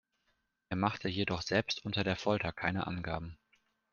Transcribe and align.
Er 0.69 0.77
machte 0.77 1.09
jedoch 1.09 1.43
selbst 1.43 1.85
unter 1.85 2.03
der 2.03 2.15
Folter 2.15 2.51
keine 2.51 2.87
Angaben. 2.87 3.37